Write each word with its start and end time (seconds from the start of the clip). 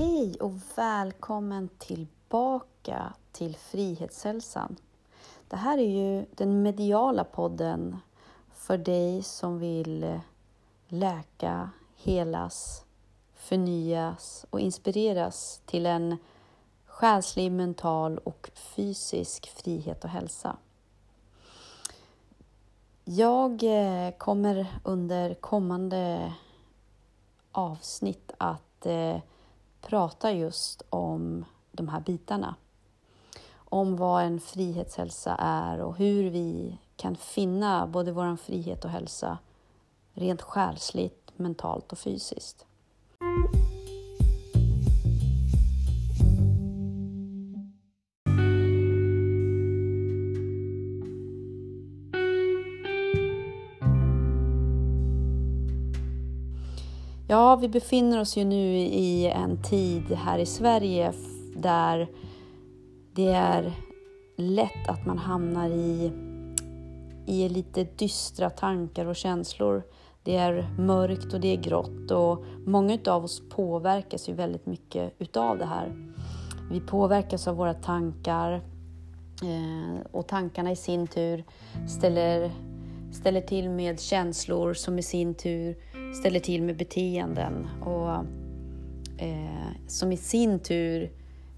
Hej 0.00 0.36
och 0.40 0.52
välkommen 0.74 1.68
tillbaka 1.78 3.12
till 3.32 3.56
Frihetshälsan. 3.56 4.76
Det 5.48 5.56
här 5.56 5.78
är 5.78 5.88
ju 5.88 6.26
den 6.34 6.62
mediala 6.62 7.24
podden 7.24 7.96
för 8.54 8.78
dig 8.78 9.22
som 9.22 9.58
vill 9.58 10.20
läka, 10.88 11.70
helas, 11.96 12.84
förnyas 13.34 14.46
och 14.50 14.60
inspireras 14.60 15.60
till 15.66 15.86
en 15.86 16.16
själslig, 16.86 17.52
mental 17.52 18.18
och 18.18 18.50
fysisk 18.54 19.46
frihet 19.46 20.04
och 20.04 20.10
hälsa. 20.10 20.56
Jag 23.04 23.62
eh, 23.62 24.10
kommer 24.18 24.66
under 24.84 25.34
kommande 25.34 26.32
avsnitt 27.52 28.32
att 28.38 28.86
eh, 28.86 29.16
pratar 29.80 30.30
just 30.30 30.82
om 30.90 31.44
de 31.72 31.88
här 31.88 32.00
bitarna. 32.00 32.54
Om 33.54 33.96
vad 33.96 34.24
en 34.24 34.40
frihetshälsa 34.40 35.36
är 35.38 35.80
och 35.80 35.96
hur 35.96 36.30
vi 36.30 36.78
kan 36.96 37.16
finna 37.16 37.86
både 37.86 38.12
vår 38.12 38.36
frihet 38.36 38.84
och 38.84 38.90
hälsa 38.90 39.38
rent 40.12 40.42
själsligt, 40.42 41.32
mentalt 41.36 41.92
och 41.92 41.98
fysiskt. 41.98 42.66
Ja, 57.30 57.56
vi 57.56 57.68
befinner 57.68 58.20
oss 58.20 58.36
ju 58.36 58.44
nu 58.44 58.76
i 58.76 59.26
en 59.26 59.62
tid 59.62 60.12
här 60.12 60.38
i 60.38 60.46
Sverige 60.46 61.12
där 61.56 62.08
det 63.14 63.28
är 63.28 63.72
lätt 64.36 64.88
att 64.88 65.06
man 65.06 65.18
hamnar 65.18 65.70
i, 65.70 66.12
i 67.26 67.48
lite 67.48 67.84
dystra 67.84 68.50
tankar 68.50 69.06
och 69.06 69.16
känslor. 69.16 69.82
Det 70.22 70.36
är 70.36 70.74
mörkt 70.78 71.34
och 71.34 71.40
det 71.40 71.48
är 71.48 71.56
grått 71.56 72.10
och 72.10 72.44
många 72.66 72.98
av 73.06 73.24
oss 73.24 73.42
påverkas 73.50 74.28
ju 74.28 74.32
väldigt 74.32 74.66
mycket 74.66 75.12
utav 75.18 75.58
det 75.58 75.66
här. 75.66 76.12
Vi 76.70 76.80
påverkas 76.80 77.48
av 77.48 77.56
våra 77.56 77.74
tankar 77.74 78.52
eh, 79.42 80.06
och 80.12 80.28
tankarna 80.28 80.70
i 80.70 80.76
sin 80.76 81.06
tur 81.06 81.44
ställer, 81.88 82.50
ställer 83.12 83.40
till 83.40 83.70
med 83.70 84.00
känslor 84.00 84.74
som 84.74 84.98
i 84.98 85.02
sin 85.02 85.34
tur 85.34 85.76
ställer 86.14 86.40
till 86.40 86.62
med 86.62 86.76
beteenden 86.76 87.68
och 87.80 88.10
eh, 89.22 89.86
som 89.86 90.12
i 90.12 90.16
sin 90.16 90.60
tur 90.60 91.10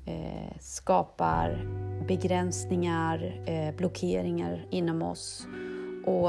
eh, 0.07 0.59
skapar 0.61 1.69
begränsningar, 2.09 3.43
eh, 3.47 3.77
blockeringar 3.77 4.67
inom 4.71 5.03
oss 5.03 5.47
och 6.07 6.29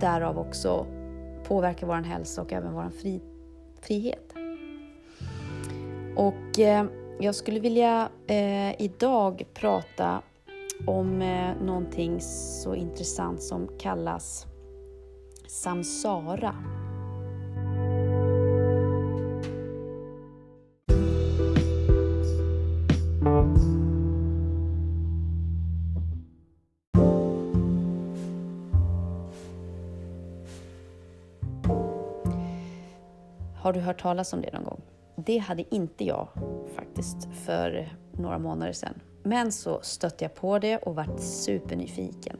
därav 0.00 0.38
också 0.38 0.86
påverkar 1.44 1.86
vår 1.86 1.94
hälsa 1.94 2.42
och 2.42 2.52
även 2.52 2.72
vår 2.72 2.90
fri, 3.02 3.20
frihet. 3.80 4.34
Och 6.16 6.58
eh, 6.58 6.84
jag 7.20 7.34
skulle 7.34 7.60
vilja 7.60 8.08
eh, 8.26 8.82
idag 8.82 9.42
prata 9.54 10.22
om 10.86 11.22
eh, 11.22 11.62
någonting 11.62 12.20
så 12.20 12.74
intressant 12.74 13.42
som 13.42 13.68
kallas 13.78 14.46
samsara. 15.48 16.54
Har 33.60 33.72
du 33.72 33.80
hört 33.80 34.02
talas 34.02 34.32
om 34.32 34.40
det 34.40 34.52
någon 34.52 34.64
gång? 34.64 34.80
Det 35.16 35.38
hade 35.38 35.74
inte 35.74 36.04
jag 36.04 36.28
faktiskt 36.74 37.28
för 37.44 37.92
några 38.12 38.38
månader 38.38 38.72
sedan. 38.72 38.94
Men 39.22 39.52
så 39.52 39.78
stötte 39.82 40.24
jag 40.24 40.34
på 40.34 40.58
det 40.58 40.76
och 40.76 40.94
vart 40.94 41.20
supernyfiken. 41.20 42.36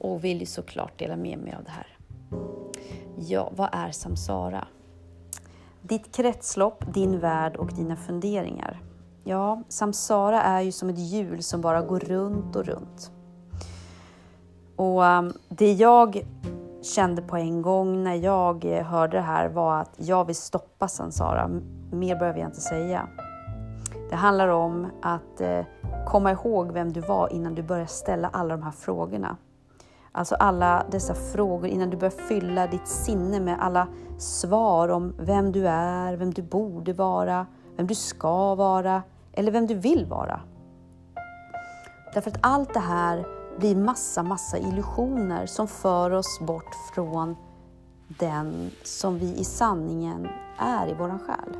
Och 0.00 0.24
vill 0.24 0.40
ju 0.40 0.46
såklart 0.46 0.98
dela 0.98 1.16
med 1.16 1.38
mig 1.38 1.54
av 1.54 1.64
det 1.64 1.70
här. 1.70 1.98
Ja, 3.18 3.52
vad 3.56 3.68
är 3.72 3.90
samsara? 3.90 4.68
Ditt 5.82 6.16
kretslopp, 6.16 6.94
din 6.94 7.18
värld 7.20 7.56
och 7.56 7.72
dina 7.72 7.96
funderingar. 7.96 8.82
Ja, 9.24 9.62
samsara 9.68 10.42
är 10.42 10.60
ju 10.60 10.72
som 10.72 10.88
ett 10.88 10.98
hjul 10.98 11.42
som 11.42 11.60
bara 11.60 11.82
går 11.82 12.00
runt 12.00 12.56
och 12.56 12.64
runt. 12.64 13.10
Och 14.76 15.02
um, 15.02 15.32
det 15.48 15.72
jag 15.72 16.26
kände 16.86 17.22
på 17.22 17.36
en 17.36 17.62
gång 17.62 18.04
när 18.04 18.14
jag 18.14 18.64
eh, 18.64 18.84
hörde 18.84 19.16
det 19.16 19.22
här 19.22 19.48
var 19.48 19.80
att 19.80 19.94
jag 19.96 20.24
vill 20.24 20.36
stoppa 20.36 20.88
Sansara. 20.88 21.48
Mer 21.92 22.16
behöver 22.16 22.38
jag 22.38 22.48
inte 22.48 22.60
säga. 22.60 23.08
Det 24.10 24.16
handlar 24.16 24.48
om 24.48 24.86
att 25.02 25.40
eh, 25.40 25.64
komma 26.06 26.32
ihåg 26.32 26.72
vem 26.72 26.92
du 26.92 27.00
var 27.00 27.32
innan 27.32 27.54
du 27.54 27.62
börjar 27.62 27.86
ställa 27.86 28.28
alla 28.28 28.56
de 28.56 28.62
här 28.62 28.70
frågorna. 28.70 29.36
Alltså 30.12 30.34
alla 30.34 30.86
dessa 30.90 31.14
frågor 31.14 31.66
innan 31.66 31.90
du 31.90 31.96
börjar 31.96 32.28
fylla 32.28 32.66
ditt 32.66 32.88
sinne 32.88 33.40
med 33.40 33.56
alla 33.60 33.88
svar 34.18 34.88
om 34.88 35.14
vem 35.18 35.52
du 35.52 35.68
är, 35.68 36.16
vem 36.16 36.34
du 36.34 36.42
borde 36.42 36.92
vara, 36.92 37.46
vem 37.76 37.86
du 37.86 37.94
ska 37.94 38.54
vara 38.54 39.02
eller 39.32 39.52
vem 39.52 39.66
du 39.66 39.74
vill 39.74 40.06
vara. 40.06 40.40
Därför 42.14 42.30
att 42.30 42.38
allt 42.40 42.74
det 42.74 42.80
här 42.80 43.35
blir 43.58 43.76
massa, 43.76 44.22
massa 44.22 44.58
illusioner 44.58 45.46
som 45.46 45.68
för 45.68 46.10
oss 46.10 46.40
bort 46.40 46.74
från 46.94 47.36
den 48.08 48.70
som 48.84 49.18
vi 49.18 49.36
i 49.36 49.44
sanningen 49.44 50.28
är 50.58 50.88
i 50.88 50.94
våran 50.94 51.18
själ. 51.18 51.56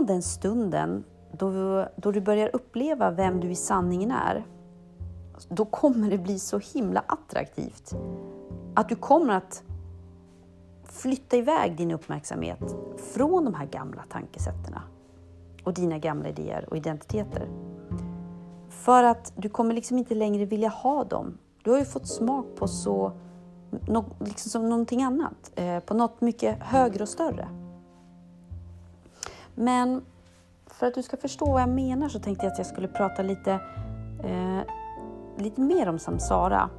Från 0.00 0.06
den 0.06 0.22
stunden 0.22 1.04
då, 1.32 1.86
då 1.96 2.12
du 2.12 2.20
börjar 2.20 2.50
uppleva 2.52 3.10
vem 3.10 3.40
du 3.40 3.50
i 3.50 3.54
sanningen 3.54 4.10
är, 4.10 4.46
då 5.48 5.64
kommer 5.64 6.10
det 6.10 6.18
bli 6.18 6.38
så 6.38 6.58
himla 6.58 7.04
attraktivt. 7.06 7.94
Att 8.74 8.88
du 8.88 8.96
kommer 8.96 9.34
att 9.34 9.62
flytta 10.84 11.36
iväg 11.36 11.76
din 11.76 11.90
uppmärksamhet 11.90 12.76
från 13.14 13.44
de 13.44 13.54
här 13.54 13.66
gamla 13.66 14.04
tankesätterna 14.08 14.82
och 15.64 15.74
dina 15.74 15.98
gamla 15.98 16.28
idéer 16.28 16.66
och 16.70 16.76
identiteter. 16.76 17.48
För 18.68 19.04
att 19.04 19.32
du 19.36 19.48
kommer 19.48 19.74
liksom 19.74 19.98
inte 19.98 20.14
längre 20.14 20.44
vilja 20.44 20.68
ha 20.68 21.04
dem. 21.04 21.38
Du 21.62 21.70
har 21.70 21.78
ju 21.78 21.84
fått 21.84 22.08
smak 22.08 22.46
på 22.56 22.68
så, 22.68 23.12
liksom 24.18 24.50
som 24.50 24.68
någonting 24.68 25.02
annat, 25.02 25.52
eh, 25.54 25.80
på 25.80 25.94
något 25.94 26.20
mycket 26.20 26.58
högre 26.62 27.02
och 27.02 27.08
större. 27.08 27.59
Men 29.60 30.04
för 30.66 30.86
att 30.86 30.94
du 30.94 31.02
ska 31.02 31.16
förstå 31.16 31.52
vad 31.52 31.62
jag 31.62 31.68
menar 31.68 32.08
så 32.08 32.18
tänkte 32.18 32.46
jag 32.46 32.52
att 32.52 32.58
jag 32.58 32.66
skulle 32.66 32.88
prata 32.88 33.22
lite, 33.22 33.52
eh, 34.24 34.60
lite 35.38 35.60
mer 35.60 35.88
om 35.88 35.98
samsara. 35.98 36.70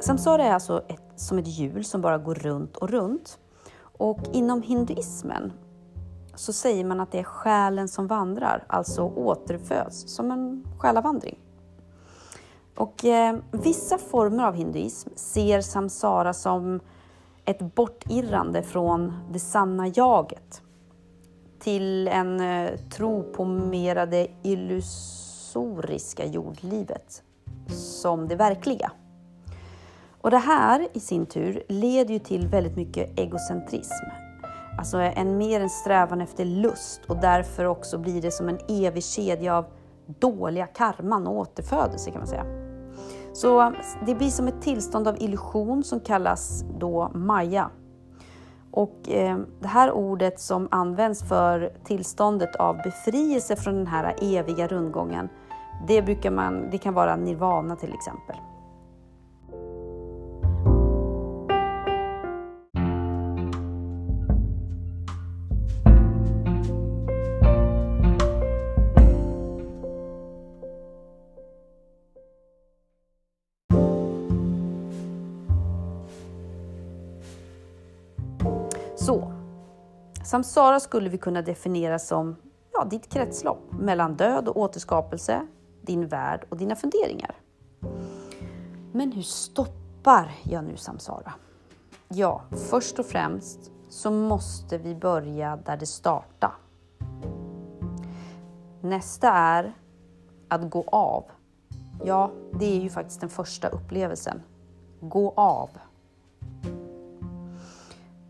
Samsara 0.00 0.44
är 0.44 0.52
alltså 0.52 0.82
ett, 0.88 1.07
som 1.20 1.38
ett 1.38 1.46
hjul 1.46 1.84
som 1.84 2.00
bara 2.00 2.18
går 2.18 2.34
runt 2.34 2.76
och 2.76 2.90
runt. 2.90 3.38
Och 3.80 4.20
inom 4.32 4.62
hinduismen 4.62 5.52
så 6.34 6.52
säger 6.52 6.84
man 6.84 7.00
att 7.00 7.12
det 7.12 7.18
är 7.18 7.24
själen 7.24 7.88
som 7.88 8.06
vandrar, 8.06 8.64
alltså 8.68 9.02
återföds 9.02 10.14
som 10.14 10.30
en 10.30 10.66
själavandring. 10.78 11.38
Och 12.76 13.04
eh, 13.04 13.36
vissa 13.50 13.98
former 13.98 14.44
av 14.44 14.54
hinduism 14.54 15.10
ser 15.16 15.60
samsara 15.60 16.32
som 16.32 16.80
ett 17.44 17.74
bortirrande 17.74 18.62
från 18.62 19.12
det 19.32 19.40
sanna 19.40 19.88
jaget 19.88 20.62
till 21.58 22.08
en 22.08 22.40
eh, 22.40 22.70
tro 22.90 23.22
på 23.22 23.44
mera 23.44 24.06
det 24.06 24.28
illusoriska 24.42 26.26
jordlivet 26.26 27.22
som 27.68 28.28
det 28.28 28.36
verkliga. 28.36 28.92
Och 30.20 30.30
det 30.30 30.38
här 30.38 30.88
i 30.92 31.00
sin 31.00 31.26
tur 31.26 31.62
leder 31.68 32.12
ju 32.12 32.18
till 32.18 32.48
väldigt 32.48 32.76
mycket 32.76 33.18
egocentrism. 33.18 34.04
Alltså 34.78 34.98
en 34.98 35.38
mer 35.38 35.60
en 35.60 35.70
strävan 35.70 36.20
efter 36.20 36.44
lust 36.44 37.00
och 37.08 37.16
därför 37.16 37.64
också 37.64 37.98
blir 37.98 38.22
det 38.22 38.30
som 38.30 38.48
en 38.48 38.58
evig 38.68 39.04
kedja 39.04 39.56
av 39.56 39.64
dåliga 40.06 40.66
karman 40.66 41.26
och 41.26 41.36
återfödelse 41.36 42.10
kan 42.10 42.20
man 42.20 42.28
säga. 42.28 42.44
Så 43.32 43.72
det 44.06 44.14
blir 44.14 44.28
som 44.28 44.48
ett 44.48 44.62
tillstånd 44.62 45.08
av 45.08 45.22
illusion 45.22 45.84
som 45.84 46.00
kallas 46.00 46.64
då 46.78 47.10
Maya. 47.14 47.70
Och 48.70 49.08
eh, 49.08 49.38
det 49.60 49.68
här 49.68 49.92
ordet 49.92 50.40
som 50.40 50.68
används 50.70 51.28
för 51.28 51.72
tillståndet 51.84 52.56
av 52.56 52.76
befrielse 52.76 53.56
från 53.56 53.74
den 53.74 53.86
här 53.86 54.16
eviga 54.22 54.66
rundgången, 54.66 55.28
det, 55.88 56.02
brukar 56.02 56.30
man, 56.30 56.70
det 56.70 56.78
kan 56.78 56.94
vara 56.94 57.16
nirvana 57.16 57.76
till 57.76 57.94
exempel. 57.94 58.36
Samsara 80.28 80.80
skulle 80.80 81.10
vi 81.10 81.18
kunna 81.18 81.42
definiera 81.42 81.98
som 81.98 82.36
ja, 82.72 82.84
ditt 82.84 83.08
kretslopp 83.08 83.72
mellan 83.72 84.16
död 84.16 84.48
och 84.48 84.56
återskapelse, 84.56 85.46
din 85.82 86.08
värld 86.08 86.46
och 86.48 86.56
dina 86.56 86.76
funderingar. 86.76 87.34
Men 88.92 89.12
hur 89.12 89.22
stoppar 89.22 90.30
jag 90.42 90.64
nu 90.64 90.76
samsara? 90.76 91.32
Ja, 92.08 92.42
först 92.70 92.98
och 92.98 93.06
främst 93.06 93.72
så 93.88 94.10
måste 94.10 94.78
vi 94.78 94.94
börja 94.94 95.56
där 95.56 95.76
det 95.76 95.86
startar. 95.86 96.52
Nästa 98.80 99.32
är 99.32 99.74
att 100.48 100.70
gå 100.70 100.84
av. 100.86 101.24
Ja, 102.04 102.30
det 102.52 102.76
är 102.76 102.80
ju 102.80 102.90
faktiskt 102.90 103.20
den 103.20 103.30
första 103.30 103.68
upplevelsen. 103.68 104.42
Gå 105.00 105.32
av. 105.36 105.70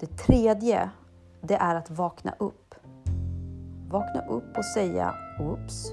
Det 0.00 0.06
tredje, 0.06 0.91
det 1.40 1.55
är 1.55 1.75
att 1.75 1.90
vakna 1.90 2.35
upp. 2.38 2.75
Vakna 3.88 4.26
upp 4.29 4.58
och 4.58 4.64
säga 4.64 5.14
Oops, 5.40 5.93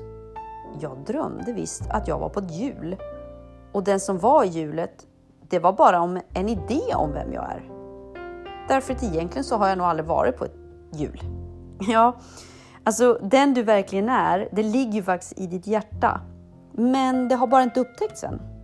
jag 0.80 0.97
drömde 1.07 1.53
visst 1.53 1.89
att 1.89 2.07
jag 2.07 2.19
var 2.19 2.30
på 2.30 2.39
ett 2.39 2.51
hjul. 2.51 2.97
Och 3.71 3.83
den 3.83 4.00
som 4.00 4.19
var 4.19 4.44
i 4.44 4.47
hjulet, 4.47 5.07
det 5.50 5.59
var 5.59 5.74
bara 5.74 6.01
om 6.01 6.19
en 6.33 6.50
idé 6.50 6.81
om 6.95 7.12
vem 7.12 7.33
jag 7.33 7.44
är. 7.44 7.71
Därför 8.68 8.94
att 8.94 9.03
egentligen 9.03 9.44
så 9.44 9.57
har 9.57 9.68
jag 9.68 9.77
nog 9.77 9.88
aldrig 9.88 10.07
varit 10.07 10.38
på 10.38 10.45
ett 10.45 10.56
hjul. 10.94 11.21
Ja, 11.80 12.15
alltså 12.83 13.19
den 13.21 13.53
du 13.53 13.63
verkligen 13.63 14.09
är, 14.09 14.50
det 14.51 14.63
ligger 14.63 14.94
ju 14.94 15.03
faktiskt 15.03 15.39
i 15.39 15.47
ditt 15.47 15.68
hjärta. 15.68 16.21
Men 16.71 17.27
det 17.27 17.36
har 17.36 17.47
bara 17.47 17.63
inte 17.63 17.80
upptäckts 17.80 18.24
än. 18.24 18.55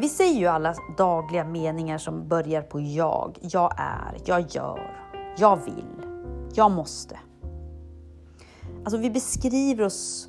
Vi 0.00 0.08
säger 0.08 0.40
ju 0.40 0.46
alla 0.46 0.74
dagliga 0.96 1.44
meningar 1.44 1.98
som 1.98 2.28
börjar 2.28 2.62
på 2.62 2.80
jag. 2.80 3.38
Jag 3.40 3.74
är, 3.76 4.16
jag 4.24 4.40
gör, 4.40 5.06
jag 5.38 5.56
vill, 5.64 6.06
jag 6.54 6.70
måste. 6.70 7.18
Alltså 8.84 8.96
vi 8.96 9.10
beskriver 9.10 9.84
oss 9.84 10.28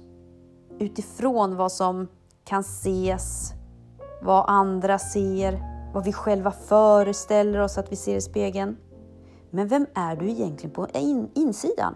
utifrån 0.80 1.56
vad 1.56 1.72
som 1.72 2.08
kan 2.44 2.60
ses, 2.60 3.54
vad 4.22 4.46
andra 4.50 5.00
ser, 5.00 5.60
vad 5.94 6.04
vi 6.04 6.14
själva 6.14 6.52
föreställer 6.52 7.60
oss 7.60 7.78
att 7.78 7.92
vi 7.92 7.96
ser 7.96 8.16
i 8.16 8.22
spegeln. 8.22 8.78
Men 9.50 9.68
vem 9.68 9.86
är 9.94 10.16
du 10.16 10.30
egentligen 10.30 10.74
på 10.76 10.88
in 10.94 11.30
insidan? 11.36 11.96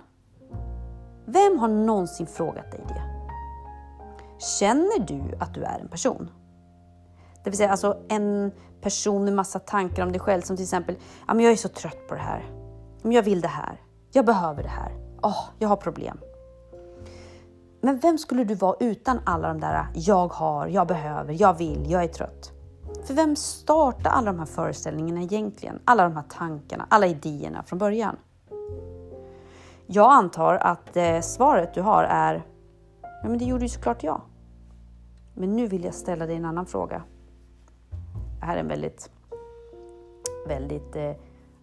Vem 1.26 1.60
har 1.60 1.68
någonsin 1.68 2.28
frågat 2.28 2.72
dig 2.72 2.82
det? 2.88 3.04
Känner 4.60 5.00
du 5.00 5.38
att 5.40 5.54
du 5.54 5.64
är 5.64 5.80
en 5.80 5.88
person? 5.88 6.30
Det 7.46 7.52
vill 7.52 7.58
säga 7.58 7.72
alltså 7.72 7.98
en 8.08 8.52
person 8.82 9.24
med 9.24 9.34
massa 9.34 9.60
tankar 9.60 10.04
om 10.04 10.12
dig 10.12 10.22
själv 10.22 10.42
som 10.42 10.56
till 10.56 10.64
exempel, 10.64 10.96
ja 11.28 11.34
men 11.34 11.46
jag 11.46 11.52
är 11.52 11.58
så 11.58 11.70
trött 11.70 12.08
på 12.08 12.16
det 12.16 12.22
här. 12.22 12.46
Men 13.02 13.12
jag 13.12 13.24
vill 13.24 13.42
det 13.42 13.48
här. 13.48 13.82
Jag 14.12 14.26
behöver 14.26 14.64
det 14.64 14.70
här. 14.70 14.92
Åh, 15.22 15.32
oh, 15.32 15.44
jag 15.60 15.70
har 15.70 15.76
problem. 15.76 16.18
Men 17.82 18.00
vem 18.00 18.18
skulle 18.18 18.44
du 18.44 18.56
vara 18.56 18.76
utan 18.80 19.20
alla 19.26 19.48
de 19.48 19.60
där 19.60 19.88
jag 19.94 20.34
har, 20.34 20.68
jag 20.68 20.88
behöver, 20.88 21.42
jag 21.42 21.54
vill, 21.54 21.92
jag 21.92 22.04
är 22.04 22.08
trött? 22.08 22.52
För 23.08 23.14
vem 23.14 23.36
startar 23.36 24.10
alla 24.10 24.32
de 24.32 24.40
här 24.40 24.46
föreställningarna 24.46 25.22
egentligen? 25.22 25.80
Alla 25.86 26.04
de 26.04 26.16
här 26.16 26.26
tankarna, 26.30 26.86
alla 26.90 27.08
idéerna 27.08 27.64
från 27.64 27.80
början? 27.80 28.16
Jag 29.88 30.12
antar 30.12 30.56
att 30.56 30.98
eh, 30.98 31.22
svaret 31.22 31.74
du 31.74 31.82
har 31.82 32.04
är, 32.04 32.46
ja 33.02 33.30
men 33.30 33.38
det 33.38 33.46
gjorde 33.46 33.64
ju 33.64 33.70
såklart 33.70 34.04
jag. 34.04 34.22
Men 35.34 35.56
nu 35.56 35.68
vill 35.68 35.84
jag 35.84 35.94
ställa 35.94 36.26
dig 36.26 36.36
en 36.36 36.46
annan 36.46 36.66
fråga. 36.66 37.04
Det 38.46 38.50
här 38.50 38.58
är 38.58 38.62
en 38.62 38.68
väldigt, 38.68 39.10
väldigt 40.48 40.96
eh, 40.96 41.12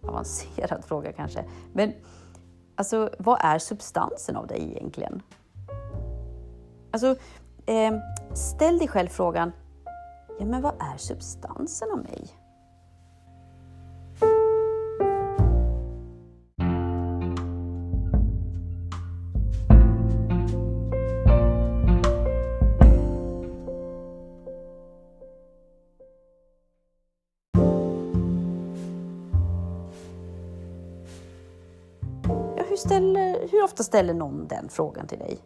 avancerad 0.01 0.85
fråga 0.87 1.11
kanske. 1.11 1.45
Men 1.73 1.93
alltså, 2.75 3.09
vad 3.19 3.37
är 3.41 3.59
substansen 3.59 4.35
av 4.35 4.47
dig 4.47 4.71
egentligen? 4.71 5.21
Alltså, 6.91 7.15
eh, 7.65 7.93
ställ 8.33 8.77
dig 8.77 8.87
själv 8.87 9.07
frågan, 9.07 9.51
ja 10.39 10.45
men 10.45 10.61
vad 10.61 10.73
är 10.73 10.97
substansen 10.97 11.91
av 11.91 11.97
mig? 11.97 12.42
Hur, 32.73 32.77
ställer, 32.77 33.47
hur 33.51 33.63
ofta 33.63 33.83
ställer 33.83 34.13
någon 34.13 34.47
den 34.47 34.69
frågan 34.69 35.07
till 35.07 35.19
dig? 35.19 35.37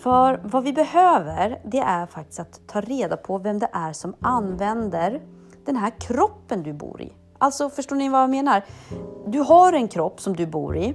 För 0.00 0.40
vad 0.44 0.64
vi 0.64 0.72
behöver, 0.72 1.60
det 1.64 1.78
är 1.78 2.06
faktiskt 2.06 2.40
att 2.40 2.60
ta 2.66 2.80
reda 2.80 3.16
på 3.16 3.38
vem 3.38 3.58
det 3.58 3.68
är 3.72 3.92
som 3.92 4.14
använder 4.20 5.22
den 5.64 5.76
här 5.76 5.92
kroppen 6.00 6.62
du 6.62 6.72
bor 6.72 7.02
i. 7.02 7.12
Alltså, 7.38 7.70
förstår 7.70 7.96
ni 7.96 8.08
vad 8.08 8.22
jag 8.22 8.30
menar? 8.30 8.64
Du 9.26 9.40
har 9.40 9.72
en 9.72 9.88
kropp 9.88 10.20
som 10.20 10.36
du 10.36 10.46
bor 10.46 10.76
i. 10.76 10.94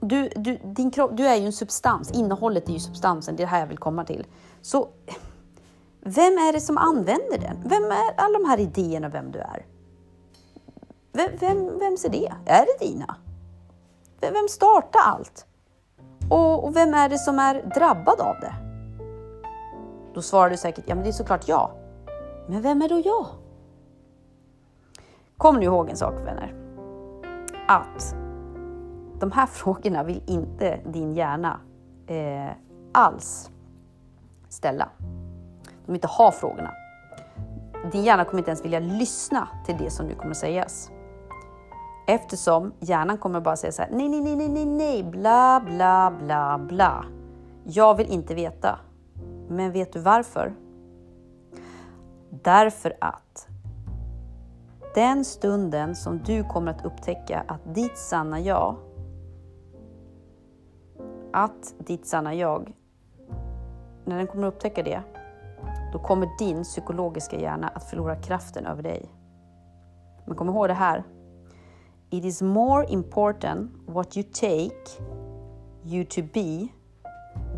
Du, 0.00 0.28
du, 0.36 0.56
din 0.56 0.90
kropp, 0.90 1.10
du 1.16 1.26
är 1.26 1.36
ju 1.36 1.46
en 1.46 1.52
substans, 1.52 2.10
innehållet 2.10 2.68
är 2.68 2.72
ju 2.72 2.78
substansen, 2.78 3.36
det 3.36 3.42
är 3.42 3.44
det 3.44 3.50
här 3.50 3.60
jag 3.60 3.66
vill 3.66 3.78
komma 3.78 4.04
till. 4.04 4.26
Så 4.62 4.88
vem 6.00 6.32
är 6.32 6.52
det 6.52 6.60
som 6.60 6.78
använder 6.78 7.38
den? 7.38 7.56
Vem 7.64 7.84
är 7.84 8.14
alla 8.16 8.38
de 8.38 8.44
här 8.44 8.60
idéerna 8.60 9.08
vem 9.08 9.32
du 9.32 9.38
är? 9.38 9.66
Vem, 11.12 11.30
vem, 11.40 11.78
vems 11.78 12.04
är 12.04 12.08
det? 12.08 12.32
Är 12.46 12.66
det 12.66 12.86
dina? 12.86 13.16
Vem 14.30 14.48
startar 14.48 15.00
allt? 15.00 15.46
Och, 16.30 16.64
och, 16.64 16.76
vem 16.76 16.94
är 16.94 17.08
det 17.08 17.18
som 17.18 17.38
är 17.38 17.62
drabbad 17.74 18.20
av 18.20 18.36
det? 18.40 18.54
Då 20.14 20.22
svarar 20.22 20.50
du 20.50 20.56
säkert, 20.56 20.84
ja 20.86 20.94
men 20.94 21.04
det 21.04 21.10
är 21.10 21.12
såklart 21.12 21.48
jag. 21.48 21.70
Men 22.48 22.62
vem 22.62 22.82
är 22.82 22.88
då 22.88 23.02
jag? 23.04 23.26
Kom 25.36 25.56
nu 25.56 25.64
ihåg 25.64 25.90
en 25.90 25.96
sak 25.96 26.14
vänner. 26.14 26.54
Att 27.68 28.14
de 29.20 29.32
här 29.32 29.46
frågorna 29.52 30.02
vill 30.02 30.22
inte 30.26 30.80
din 30.86 31.14
hjärna 31.14 31.60
eh, 32.06 32.52
alls 32.92 33.50
ställa. 34.48 34.88
De 35.64 35.86
vill 35.86 35.94
inte 35.94 36.08
ha 36.08 36.32
frågorna. 36.32 36.70
Din 37.92 38.04
hjärna 38.04 38.24
kommer 38.24 38.38
inte 38.38 38.50
ens 38.50 38.64
vilja 38.64 38.78
lyssna 38.78 39.48
till 39.66 39.76
det 39.78 39.90
som 39.90 40.06
nu 40.06 40.14
kommer 40.14 40.34
sägas. 40.34 40.90
Eftersom 42.06 42.72
hjärnan 42.80 43.18
kommer 43.18 43.40
bara 43.40 43.56
säga 43.56 43.72
så 43.72 43.82
här, 43.82 43.90
nej, 43.92 44.08
nej, 44.08 44.20
nej, 44.20 44.36
nej, 44.36 44.48
nej, 44.48 44.66
nej, 44.66 45.02
bla, 45.02 45.62
bla, 45.66 46.12
bla, 46.18 46.58
bla. 46.58 47.04
Jag 47.64 47.94
vill 47.94 48.06
inte 48.06 48.34
veta. 48.34 48.78
Men 49.48 49.72
vet 49.72 49.92
du 49.92 49.98
varför? 49.98 50.54
Därför 52.30 52.96
att 53.00 53.48
den 54.94 55.24
stunden 55.24 55.94
som 55.94 56.18
du 56.18 56.44
kommer 56.44 56.70
att 56.70 56.84
upptäcka 56.84 57.44
att 57.48 57.74
ditt 57.74 57.98
sanna 57.98 58.40
jag, 58.40 58.76
att 61.32 61.74
ditt 61.78 62.06
sanna 62.06 62.34
jag, 62.34 62.72
när 64.04 64.16
den 64.16 64.26
kommer 64.26 64.46
att 64.48 64.54
upptäcka 64.54 64.82
det, 64.82 65.02
då 65.92 65.98
kommer 65.98 66.28
din 66.38 66.62
psykologiska 66.62 67.40
hjärna 67.40 67.68
att 67.68 67.90
förlora 67.90 68.16
kraften 68.16 68.66
över 68.66 68.82
dig. 68.82 69.10
Men 70.26 70.36
kom 70.36 70.48
ihåg 70.48 70.68
det 70.68 70.74
här, 70.74 71.04
It 72.14 72.24
is 72.24 72.42
more 72.42 72.86
important 72.88 73.70
what 73.86 74.16
you 74.16 74.22
take 74.32 75.02
you 75.84 76.04
to 76.04 76.22
be 76.22 76.68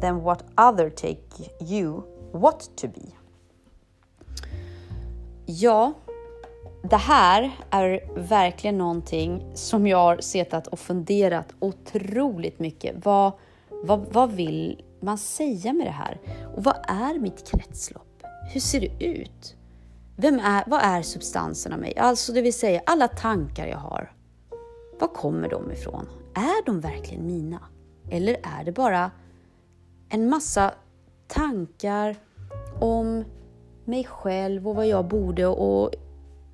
than 0.00 0.22
what 0.22 0.44
other 0.56 0.90
take 0.90 1.50
you 1.60 2.02
what 2.32 2.70
to 2.76 2.88
be. 2.88 3.12
Ja, 5.46 5.92
det 6.82 6.96
här 6.96 7.50
är 7.70 8.00
verkligen 8.16 8.78
någonting 8.78 9.46
som 9.54 9.86
jag 9.86 9.98
har 9.98 10.20
suttit 10.20 10.66
och 10.66 10.78
funderat 10.78 11.54
otroligt 11.58 12.58
mycket. 12.58 13.04
Vad, 13.04 13.32
vad, 13.84 14.00
vad 14.12 14.32
vill 14.32 14.84
man 15.00 15.18
säga 15.18 15.72
med 15.72 15.86
det 15.86 15.90
här? 15.90 16.20
Och 16.56 16.64
vad 16.64 16.76
är 16.88 17.18
mitt 17.18 17.50
kretslopp? 17.50 18.22
Hur 18.52 18.60
ser 18.60 18.80
det 18.80 19.04
ut? 19.04 19.56
Vem 20.16 20.38
är, 20.38 20.64
vad 20.66 20.80
är 20.82 21.02
substansen 21.02 21.72
av 21.72 21.78
mig? 21.78 21.98
Alltså 21.98 22.32
det 22.32 22.42
vill 22.42 22.58
säga 22.58 22.82
alla 22.86 23.08
tankar 23.08 23.66
jag 23.66 23.78
har. 23.78 24.15
Var 24.98 25.08
kommer 25.08 25.48
de 25.48 25.72
ifrån? 25.72 26.08
Är 26.34 26.66
de 26.66 26.80
verkligen 26.80 27.26
mina? 27.26 27.60
Eller 28.10 28.36
är 28.58 28.64
det 28.64 28.72
bara 28.72 29.10
en 30.08 30.28
massa 30.28 30.74
tankar 31.26 32.16
om 32.80 33.24
mig 33.84 34.04
själv 34.04 34.68
och 34.68 34.76
vad 34.76 34.86
jag 34.86 35.08
borde 35.08 35.46
och 35.46 35.90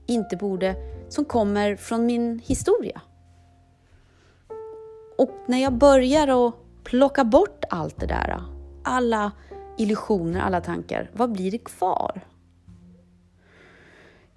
inte 0.06 0.36
borde 0.36 0.76
som 1.08 1.24
kommer 1.24 1.76
från 1.76 2.06
min 2.06 2.38
historia. 2.38 3.00
Och 5.18 5.30
när 5.46 5.58
jag 5.58 5.72
börjar 5.72 6.46
att 6.46 6.54
plocka 6.84 7.24
bort 7.24 7.64
allt 7.70 8.00
det 8.00 8.06
där, 8.06 8.42
alla 8.84 9.32
illusioner, 9.78 10.40
alla 10.40 10.60
tankar, 10.60 11.10
vad 11.12 11.32
blir 11.32 11.50
det 11.50 11.58
kvar? 11.58 12.20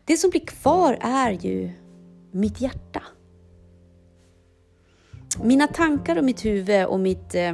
Det 0.06 0.18
som 0.18 0.30
blir 0.30 0.46
kvar 0.46 0.98
är 1.02 1.32
ju 1.32 1.72
mitt 2.32 2.62
hjärta. 2.62 3.02
Mina 5.44 5.68
tankar 5.68 6.18
och 6.18 6.24
mitt 6.24 6.46
huvud 6.46 6.86
och 6.86 7.00
mitt 7.00 7.36
eh, 7.36 7.54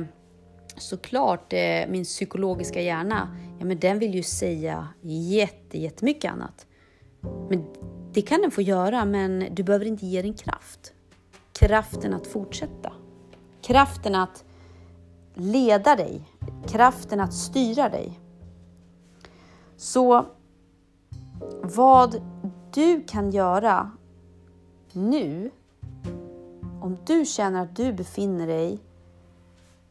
såklart 0.78 1.54
eh, 1.54 1.88
min 1.90 2.04
psykologiska 2.04 2.82
hjärna, 2.82 3.38
ja 3.60 3.66
men 3.66 3.80
den 3.80 4.00
vill 4.00 4.16
ju 4.16 4.24
säga 4.24 4.88
jätte, 5.02 5.80
jättemycket 5.80 6.32
annat. 6.32 6.66
Men 7.50 7.66
det 8.14 8.22
kan 8.22 8.42
den 8.42 8.52
få 8.52 8.62
göra, 8.62 9.06
men 9.06 9.48
du 9.52 9.64
behöver 9.64 9.86
inte 9.86 10.06
ge 10.06 10.22
den 10.22 10.34
kraft. 10.34 10.94
Kraften 11.54 12.14
att 12.14 12.28
fortsätta. 12.28 12.94
Kraften 13.62 14.16
att 14.16 14.44
leda 15.34 15.96
dig. 15.96 16.22
Kraften 16.68 17.20
att 17.20 17.34
styra 17.34 17.90
dig. 17.90 18.20
Så 19.78 20.26
vad 21.64 22.22
du 22.74 23.04
kan 23.04 23.32
göra 23.32 23.92
nu, 24.94 25.52
om 26.82 26.98
du 27.06 27.26
känner 27.26 27.62
att 27.62 27.76
du 27.76 27.94
befinner 27.94 28.48
dig 28.48 28.80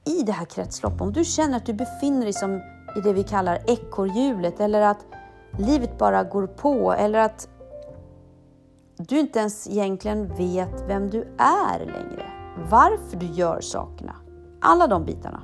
i 0.04 0.22
det 0.22 0.32
här 0.32 0.44
kretsloppet, 0.44 1.00
om 1.00 1.12
du 1.12 1.24
känner 1.24 1.56
att 1.56 1.66
du 1.66 1.72
befinner 1.72 2.22
dig 2.22 2.32
som 2.32 2.54
i 2.96 3.00
det 3.04 3.12
vi 3.12 3.22
kallar 3.22 3.58
ekorrhjulet 3.66 4.60
eller 4.60 4.80
att 4.80 5.06
livet 5.58 5.98
bara 5.98 6.24
går 6.24 6.46
på 6.46 6.92
eller 6.92 7.18
att 7.18 7.48
du 8.96 9.18
inte 9.18 9.38
ens 9.38 9.68
egentligen 9.68 10.36
vet 10.36 10.88
vem 10.88 11.10
du 11.10 11.20
är 11.38 11.78
längre. 11.78 12.26
Varför 12.70 13.16
du 13.16 13.26
gör 13.26 13.60
sakerna. 13.60 14.16
Alla 14.60 14.86
de 14.86 15.04
bitarna. 15.04 15.42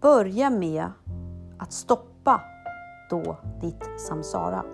Börja 0.00 0.50
med 0.50 0.84
att 1.58 1.72
stoppa 1.72 2.40
då 3.10 3.36
ditt 3.60 4.00
samsara. 4.08 4.64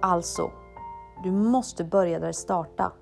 Alltså, 0.00 0.50
du 1.22 1.32
måste 1.32 1.84
börja 1.84 2.18
där 2.18 2.26
det 2.26 2.32
starta. 2.32 2.92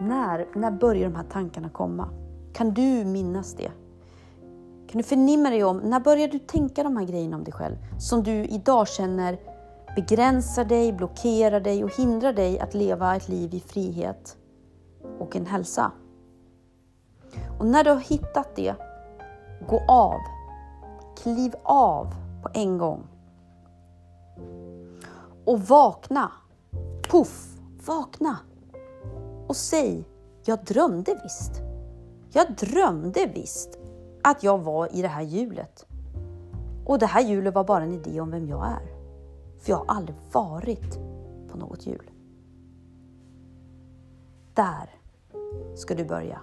När, 0.00 0.48
när 0.54 0.70
börjar 0.70 1.04
de 1.10 1.16
här 1.16 1.26
tankarna 1.32 1.68
komma? 1.68 2.08
Kan 2.52 2.74
du 2.74 3.04
minnas 3.04 3.54
det? 3.54 3.70
Kan 4.88 4.98
du 4.98 5.02
förnimma 5.02 5.50
dig 5.50 5.64
om, 5.64 5.76
när 5.78 6.00
började 6.00 6.32
du 6.32 6.38
tänka 6.38 6.82
de 6.82 6.96
här 6.96 7.04
grejerna 7.04 7.36
om 7.36 7.44
dig 7.44 7.52
själv 7.52 7.76
som 7.98 8.22
du 8.22 8.44
idag 8.44 8.88
känner 8.88 9.38
begränsar 9.96 10.64
dig, 10.64 10.92
blockerar 10.92 11.60
dig 11.60 11.84
och 11.84 11.96
hindrar 11.96 12.32
dig 12.32 12.60
att 12.60 12.74
leva 12.74 13.16
ett 13.16 13.28
liv 13.28 13.54
i 13.54 13.60
frihet 13.60 14.36
och 15.18 15.36
en 15.36 15.46
hälsa? 15.46 15.92
Och 17.58 17.66
när 17.66 17.84
du 17.84 17.90
har 17.90 18.00
hittat 18.00 18.56
det, 18.56 18.74
gå 19.68 19.84
av. 19.88 20.18
Kliv 21.22 21.54
av 21.62 22.06
på 22.42 22.48
en 22.54 22.78
gång. 22.78 23.06
Och 25.50 25.60
vakna. 25.60 26.32
Puff, 27.10 27.58
vakna. 27.86 28.38
Och 29.46 29.56
säg, 29.56 30.04
jag 30.44 30.64
drömde 30.64 31.20
visst. 31.22 31.62
Jag 32.32 32.56
drömde 32.56 33.26
visst 33.26 33.78
att 34.22 34.42
jag 34.42 34.58
var 34.58 34.96
i 34.96 35.02
det 35.02 35.08
här 35.08 35.22
hjulet. 35.22 35.86
Och 36.86 36.98
det 36.98 37.06
här 37.06 37.22
hjulet 37.22 37.54
var 37.54 37.64
bara 37.64 37.84
en 37.84 37.92
idé 37.92 38.20
om 38.20 38.30
vem 38.30 38.48
jag 38.48 38.66
är. 38.66 38.94
För 39.60 39.70
jag 39.70 39.76
har 39.76 39.84
aldrig 39.88 40.16
varit 40.32 40.98
på 41.50 41.58
något 41.58 41.86
hjul. 41.86 42.10
Där 44.54 44.90
ska 45.76 45.94
du 45.94 46.04
börja. 46.04 46.40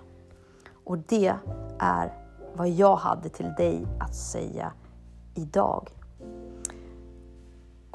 Och 0.84 0.98
det 0.98 1.34
är 1.80 2.14
vad 2.56 2.70
jag 2.70 2.96
hade 2.96 3.30
till 3.30 3.54
dig 3.58 3.88
att 4.00 4.16
säga 4.16 4.74
idag. 5.36 5.97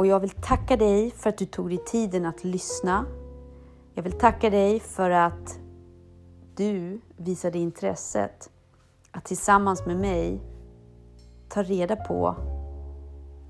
Och 0.02 0.06
jag 0.06 0.20
vill 0.20 0.30
tacka 0.30 0.76
dig 0.76 1.10
för 1.10 1.30
att 1.30 1.38
du 1.38 1.46
tog 1.46 1.68
dig 1.68 1.78
tiden 1.86 2.26
att 2.26 2.44
lyssna. 2.44 3.04
Jag 3.94 4.02
vill 4.02 4.12
tacka 4.12 4.50
dig 4.50 4.80
för 4.80 5.10
att 5.10 5.58
du 6.56 7.00
visade 7.16 7.58
intresset 7.58 8.50
att 9.10 9.24
tillsammans 9.24 9.86
med 9.86 9.96
mig 9.96 10.42
ta 11.48 11.62
reda 11.62 11.96
på 11.96 12.36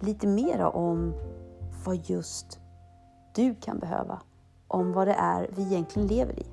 lite 0.00 0.26
mera 0.26 0.70
om 0.70 1.14
vad 1.84 2.10
just 2.10 2.60
du 3.34 3.54
kan 3.54 3.78
behöva, 3.78 4.22
om 4.68 4.92
vad 4.92 5.08
det 5.08 5.16
är 5.18 5.50
vi 5.56 5.62
egentligen 5.62 6.08
lever 6.08 6.38
i. 6.38 6.46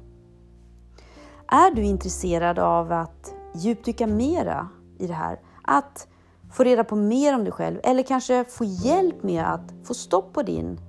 Är 1.48 1.76
du 1.76 1.84
intresserad 1.84 2.60
av 2.60 2.92
att 2.92 3.34
djupdyka 3.56 4.08
mera 4.08 4.70
i 5.00 5.08
det 5.08 5.14
här, 5.14 5.40
att 5.64 6.08
få 6.52 6.64
reda 6.64 6.84
på 6.84 6.96
mer 6.96 7.36
om 7.36 7.44
dig 7.44 7.54
själv 7.54 7.80
eller 7.84 8.04
kanske 8.04 8.44
få 8.44 8.64
hjälp 8.64 9.24
med 9.24 9.54
att 9.54 9.74
få 9.84 9.94
stopp 9.94 10.34
på 10.34 10.42
din 10.42 10.80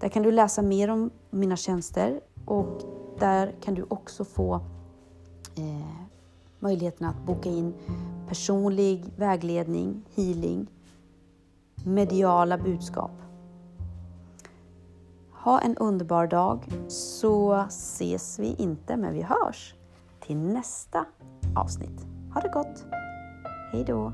Där 0.00 0.08
kan 0.08 0.22
du 0.22 0.32
läsa 0.32 0.62
mer 0.62 0.90
om 0.90 1.10
mina 1.30 1.56
tjänster 1.56 2.20
och 2.44 2.82
där 3.18 3.54
kan 3.60 3.74
du 3.74 3.86
också 3.88 4.24
få 4.24 4.54
eh, 5.56 6.04
möjligheten 6.58 7.06
att 7.06 7.26
boka 7.26 7.48
in 7.48 7.74
personlig 8.28 9.04
vägledning, 9.16 10.04
healing, 10.14 10.66
mediala 11.84 12.58
budskap. 12.58 13.10
Ha 15.32 15.60
en 15.60 15.76
underbar 15.76 16.26
dag 16.26 16.68
så 16.88 17.54
ses 17.68 18.38
vi 18.38 18.54
inte, 18.58 18.96
men 18.96 19.14
vi 19.14 19.22
hörs 19.22 19.74
till 20.20 20.36
nästa 20.36 21.04
avsnitt. 21.56 22.06
Ha 22.34 22.40
det 22.40 22.48
gott! 22.48 22.84
Hej 23.72 23.84
då! 23.84 24.12